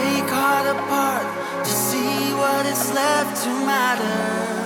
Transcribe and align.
break 0.00 0.30
heart 0.30 0.66
apart 0.76 1.26
to 1.64 1.70
see 1.70 2.32
what 2.34 2.64
is 2.66 2.92
left 2.92 3.42
to 3.44 3.50
matter. 3.66 4.59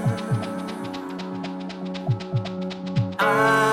I 3.19 3.70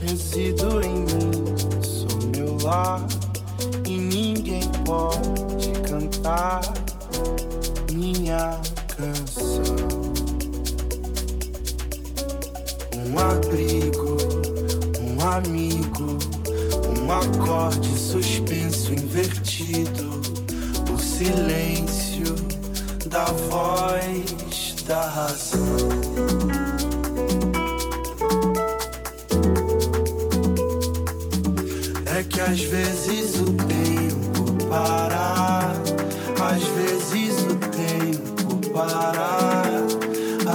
resido 0.00 0.80
em 0.82 1.00
mim, 1.00 1.32
sou 1.82 2.28
meu 2.34 2.56
lar 2.62 3.06
e 3.86 3.96
ninguém 3.98 4.62
pode 4.84 5.72
cantar 5.88 6.60
minha 7.92 8.60
canção. 8.96 9.76
Um 12.94 13.18
abrigo, 13.18 14.16
um 15.00 15.20
amigo, 15.28 16.18
um 16.98 17.12
acorde 17.12 17.98
suspenso 17.98 18.92
invertido, 18.92 20.20
o 20.92 20.98
silêncio 20.98 22.34
da 23.08 23.24
voz 23.24 24.74
da 24.86 25.08
razão. 25.08 26.55
Às 32.48 32.60
vezes 32.60 33.40
o 33.40 33.52
tempo 33.54 34.66
para, 34.68 35.72
às 36.40 36.62
vezes 36.62 37.42
o 37.42 37.56
tempo 37.56 38.70
para, 38.70 39.66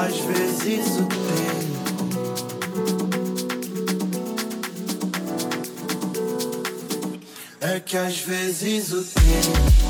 às 0.06 0.18
vezes 0.22 1.00
o 1.00 1.06
tempo. 1.06 1.42
É 7.60 7.80
que 7.82 7.98
às 7.98 8.20
vezes 8.20 8.94
o 8.94 9.04
tempo 9.04 9.81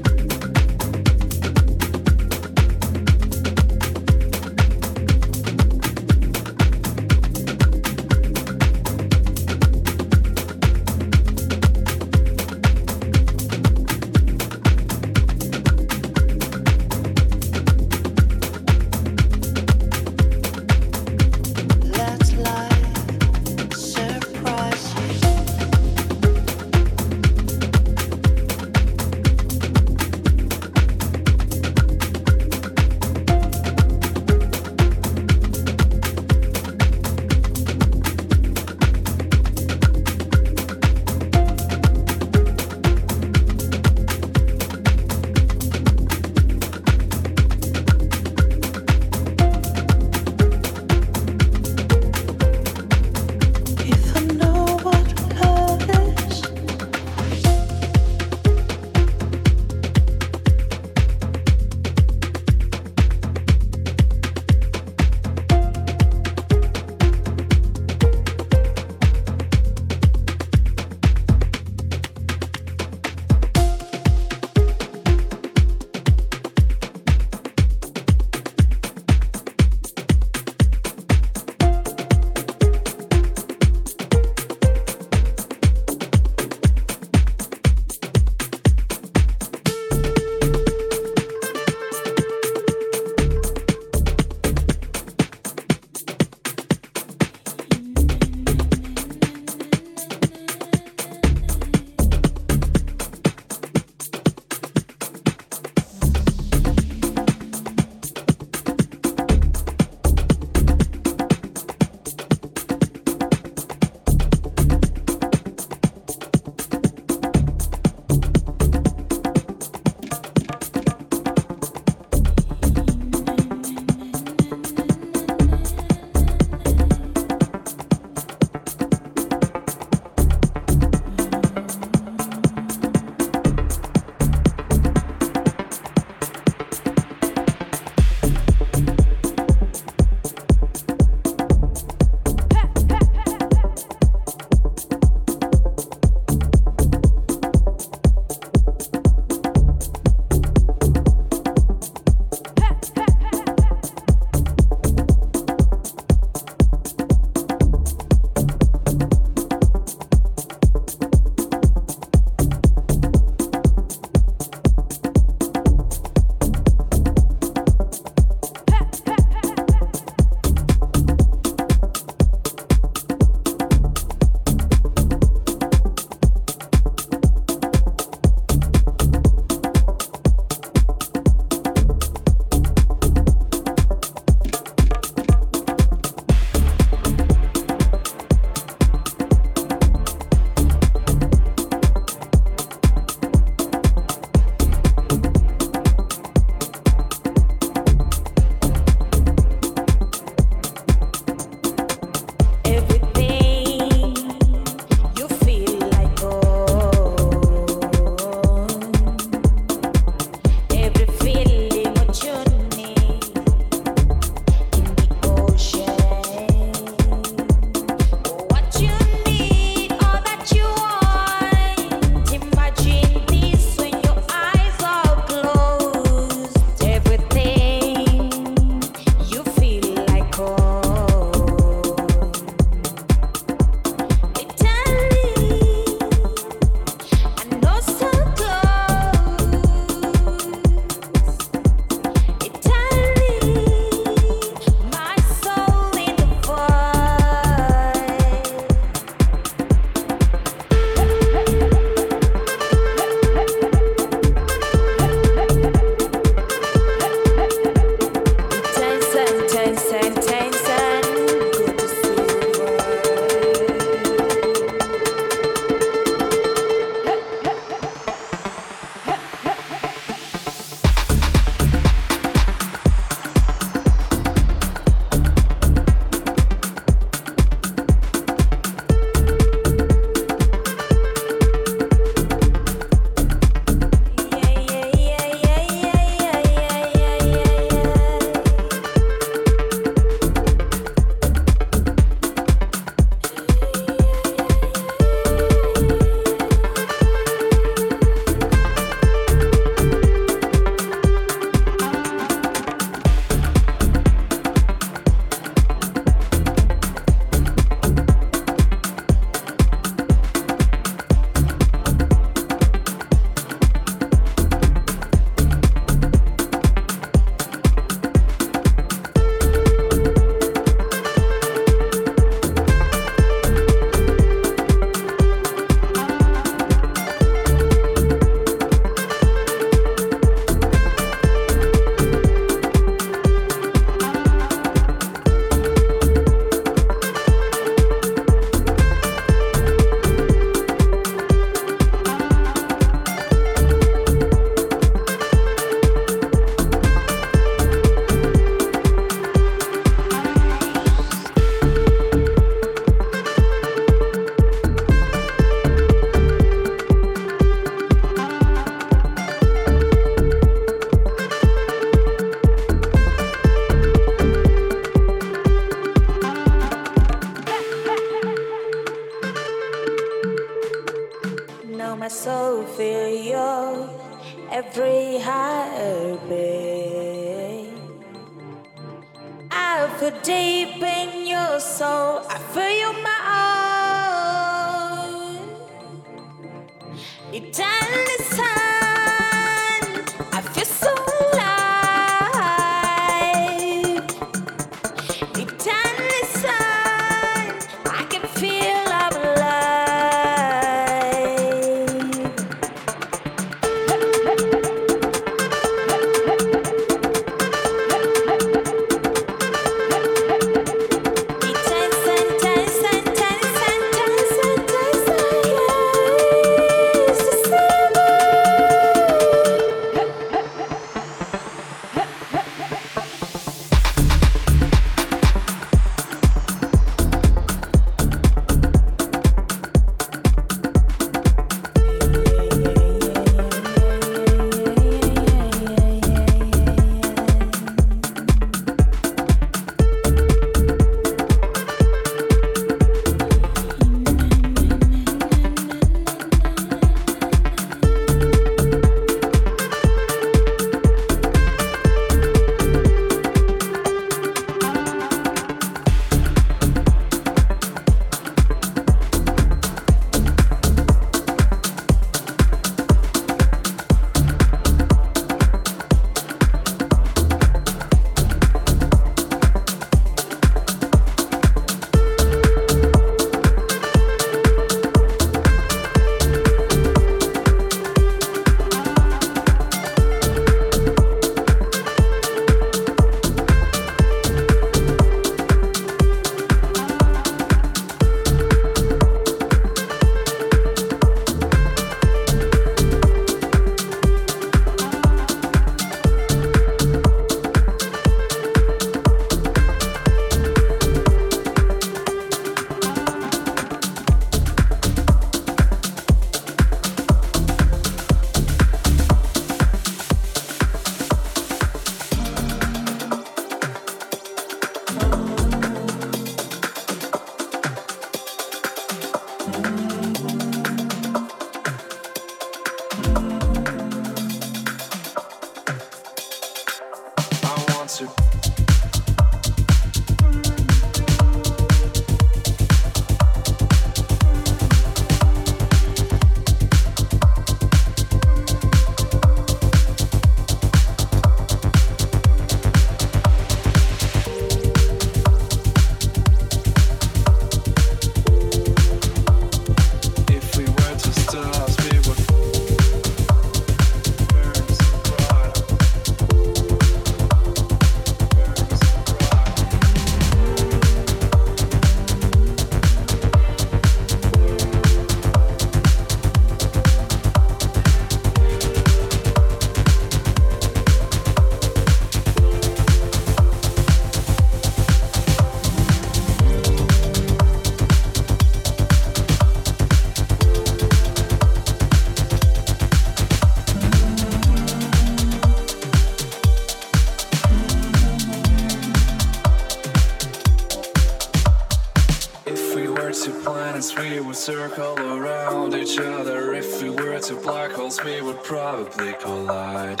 circle 594.50 594.98
around 594.98 595.74
each 595.74 595.96
other. 596.00 596.54
If 596.54 596.82
we 596.82 596.90
were 596.90 597.20
two 597.20 597.36
black 597.36 597.70
holes, 597.70 598.02
we 598.02 598.20
would 598.20 598.42
probably 598.42 599.12
collide. 599.20 600.00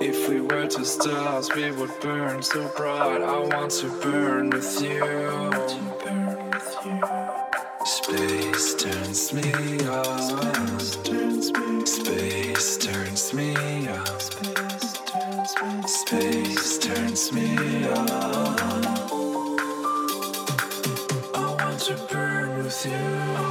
If 0.00 0.26
we 0.26 0.40
were 0.40 0.66
two 0.66 0.86
stars, 0.86 1.50
we 1.54 1.70
would 1.70 1.92
burn 2.00 2.42
so 2.42 2.66
bright. 2.78 3.20
I 3.20 3.38
want 3.52 3.72
to 3.80 3.88
burn 4.00 4.48
with 4.48 4.80
you. 4.80 5.52
Space 7.84 8.74
turns 8.82 9.34
me 9.34 9.52
on. 9.86 10.80
Space 11.84 12.78
turns 12.78 13.34
me 13.34 13.54
on. 13.88 14.06
Space 15.86 16.78
turns 16.78 17.32
me 17.34 17.48
on. 17.86 18.08
I 21.34 21.46
want 21.60 21.80
to 21.80 21.94
burn 22.10 22.64
with 22.64 22.86
you. 22.86 23.49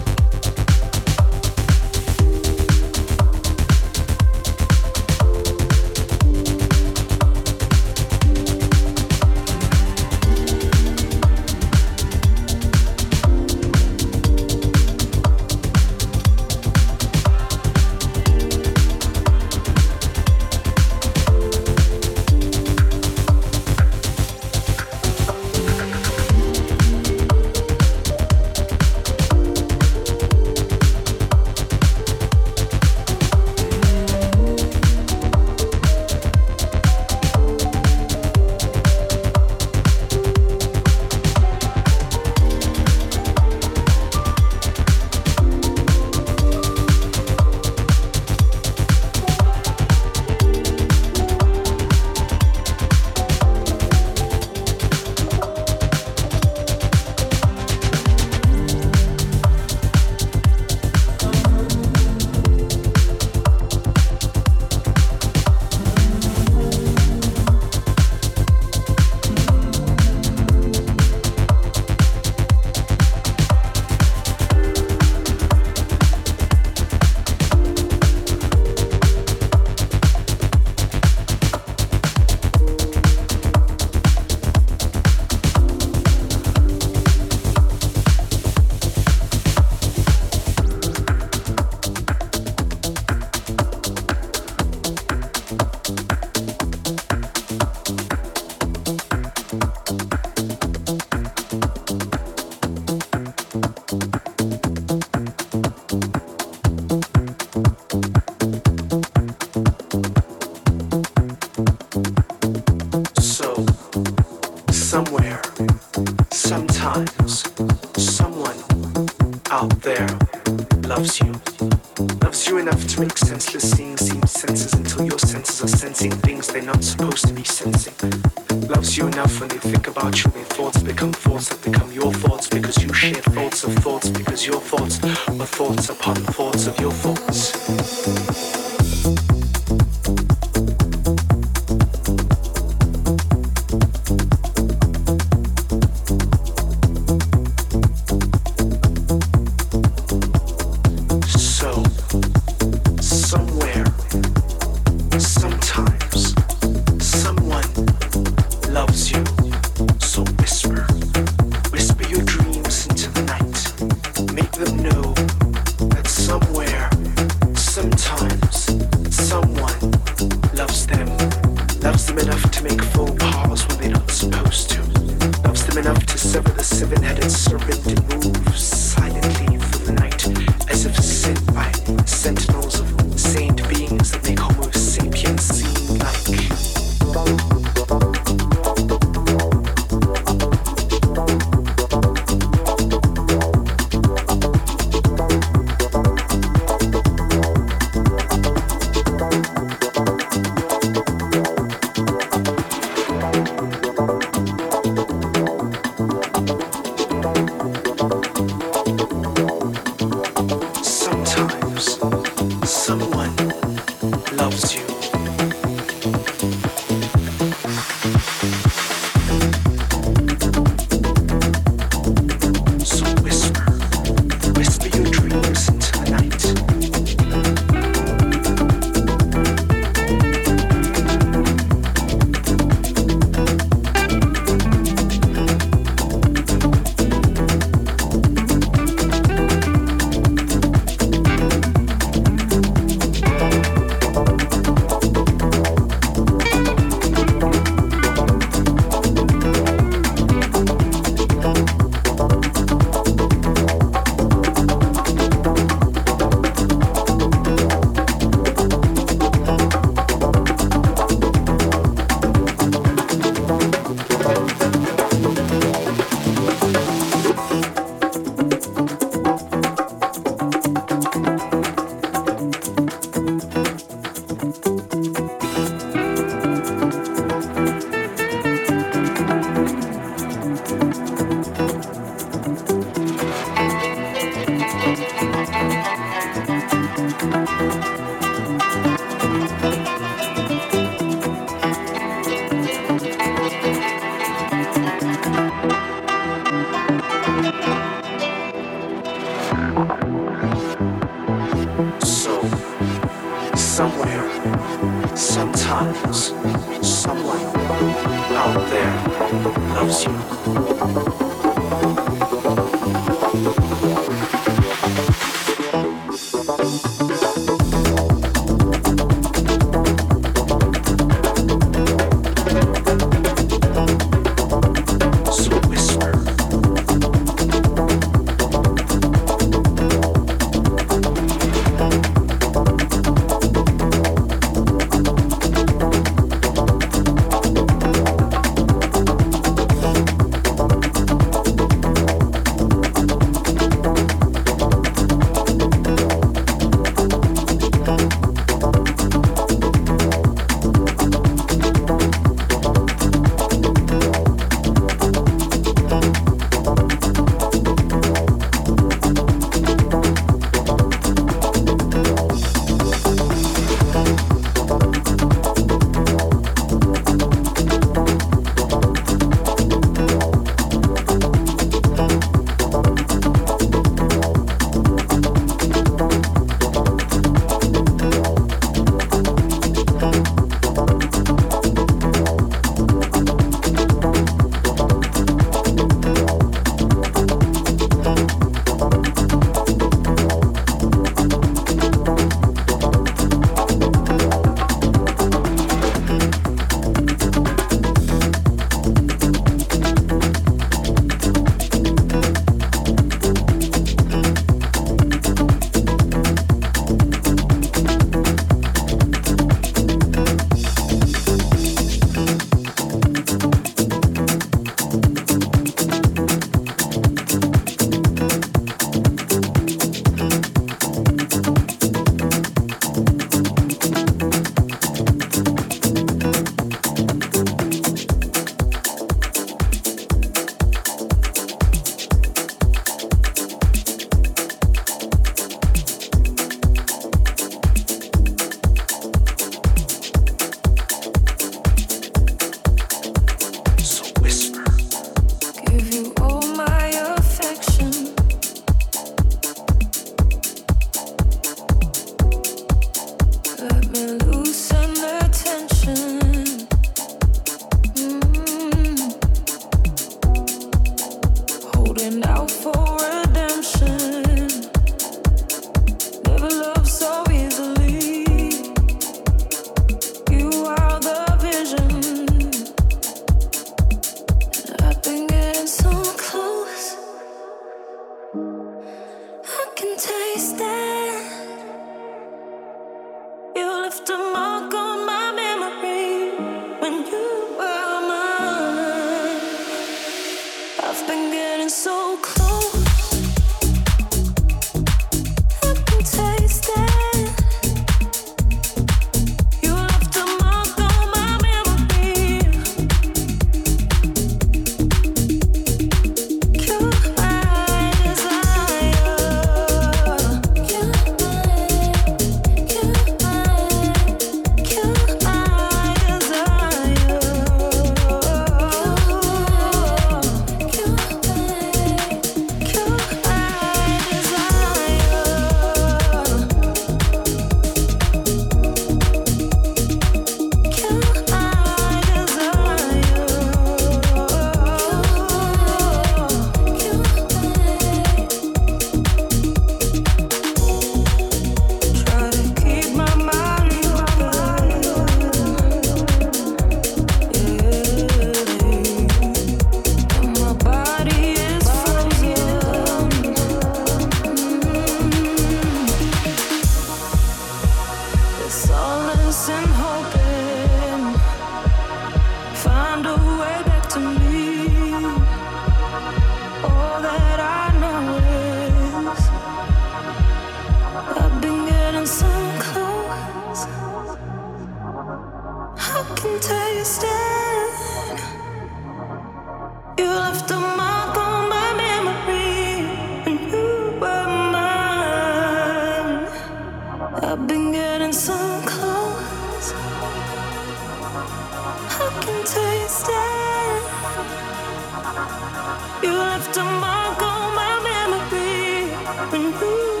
You 596.03 596.13
left 596.13 596.57
a 596.57 596.63
mark 596.63 597.21
on 597.21 597.53
my 597.55 597.79
memory. 597.83 598.89
Mm-hmm. 599.37 600.00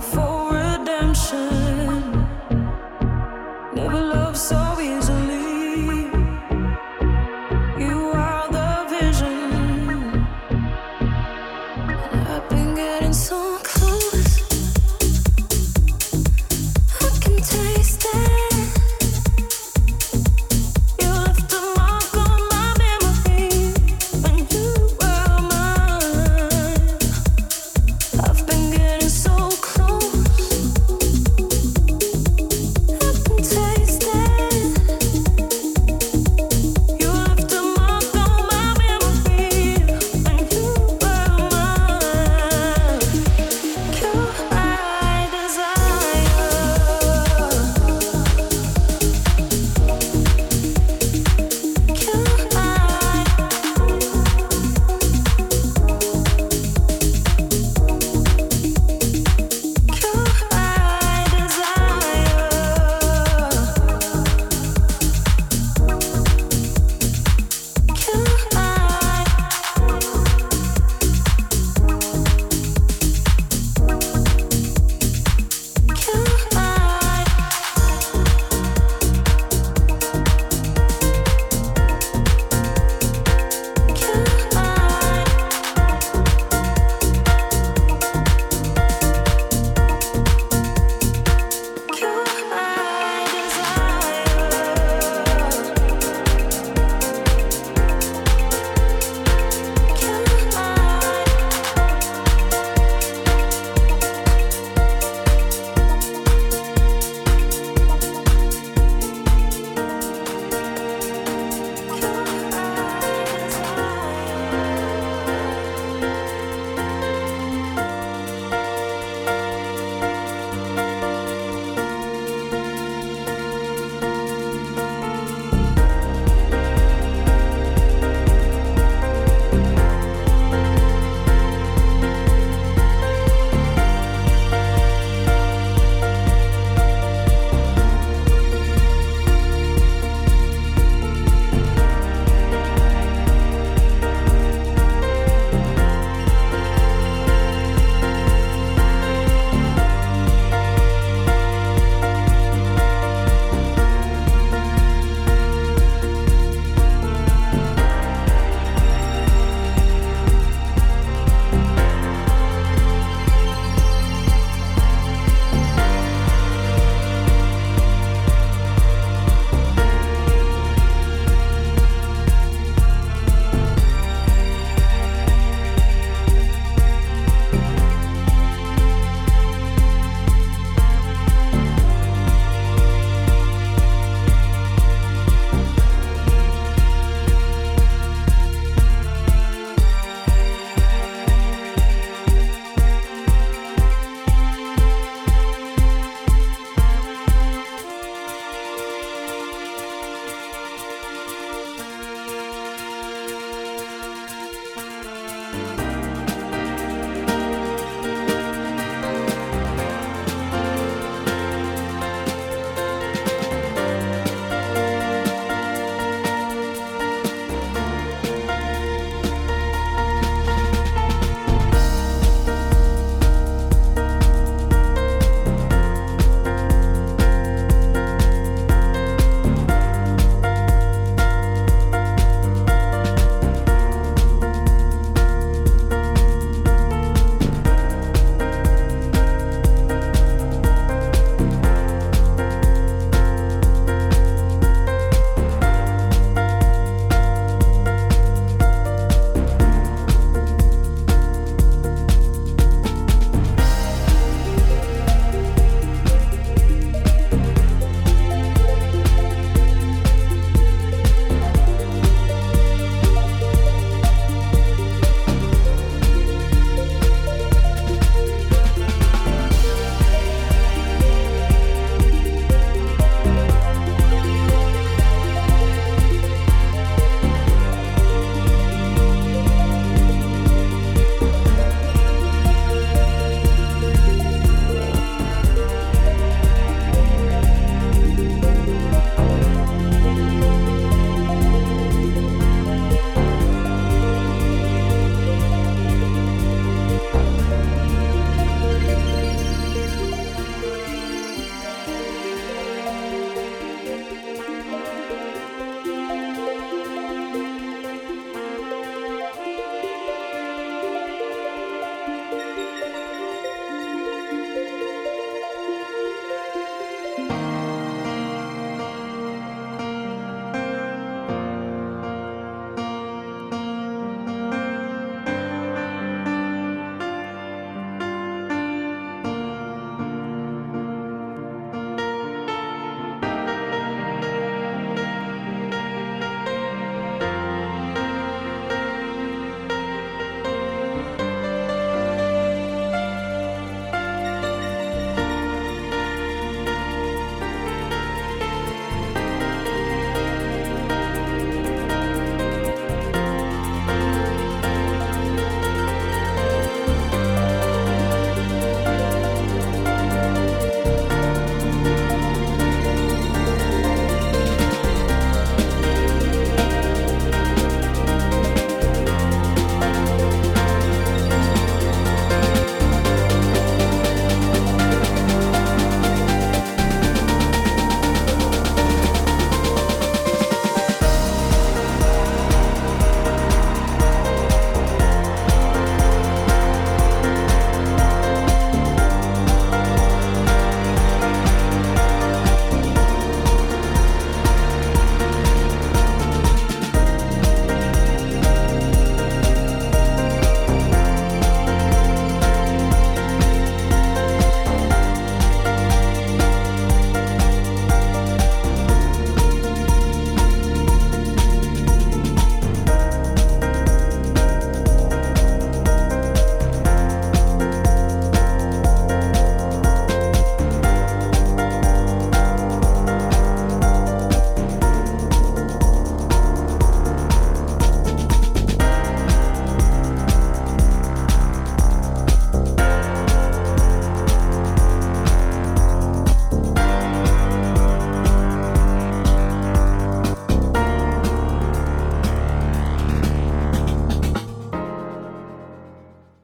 for 0.00 0.25